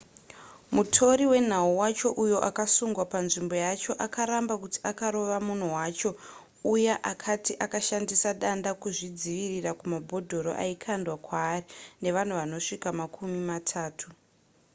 [0.75, 6.09] mutori wenhau wacho uyo akasungwa panzvimbo yacho akaramba kuti akarova munhu wacho
[6.73, 11.67] uya akati akashandisa danda kuzvidzivirira kumabhodhoro aikwandwa kwaari
[12.03, 14.07] nevanhu vanosvika makumi matatu